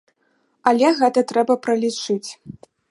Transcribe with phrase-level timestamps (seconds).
[0.71, 2.25] Але гэта трэба пралічыць.